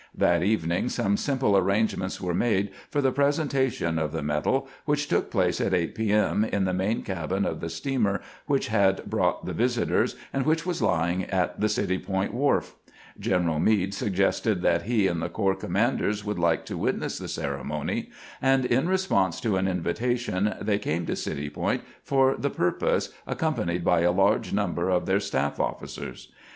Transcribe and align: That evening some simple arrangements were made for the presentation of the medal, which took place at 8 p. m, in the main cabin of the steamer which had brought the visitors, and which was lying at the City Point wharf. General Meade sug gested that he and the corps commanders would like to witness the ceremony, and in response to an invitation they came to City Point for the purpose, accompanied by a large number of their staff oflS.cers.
That 0.17 0.41
evening 0.41 0.89
some 0.89 1.15
simple 1.15 1.55
arrangements 1.55 2.19
were 2.19 2.33
made 2.33 2.71
for 2.89 3.01
the 3.01 3.11
presentation 3.11 3.99
of 3.99 4.11
the 4.11 4.23
medal, 4.23 4.67
which 4.85 5.07
took 5.07 5.29
place 5.29 5.61
at 5.61 5.75
8 5.75 5.93
p. 5.93 6.11
m, 6.11 6.43
in 6.43 6.63
the 6.63 6.73
main 6.73 7.03
cabin 7.03 7.45
of 7.45 7.59
the 7.59 7.69
steamer 7.69 8.19
which 8.47 8.69
had 8.69 9.05
brought 9.07 9.45
the 9.45 9.53
visitors, 9.53 10.15
and 10.33 10.43
which 10.43 10.65
was 10.65 10.81
lying 10.81 11.25
at 11.25 11.59
the 11.59 11.69
City 11.69 11.99
Point 11.99 12.33
wharf. 12.33 12.73
General 13.19 13.59
Meade 13.59 13.93
sug 13.93 14.13
gested 14.15 14.61
that 14.61 14.81
he 14.87 15.05
and 15.05 15.21
the 15.21 15.29
corps 15.29 15.53
commanders 15.53 16.25
would 16.25 16.39
like 16.39 16.65
to 16.65 16.77
witness 16.79 17.19
the 17.19 17.27
ceremony, 17.27 18.09
and 18.41 18.65
in 18.65 18.89
response 18.89 19.39
to 19.41 19.55
an 19.55 19.67
invitation 19.67 20.55
they 20.59 20.79
came 20.79 21.05
to 21.05 21.15
City 21.15 21.47
Point 21.51 21.83
for 22.01 22.35
the 22.35 22.49
purpose, 22.49 23.09
accompanied 23.27 23.85
by 23.85 23.99
a 23.99 24.11
large 24.11 24.51
number 24.51 24.89
of 24.89 25.05
their 25.05 25.19
staff 25.19 25.57
oflS.cers. 25.57 26.29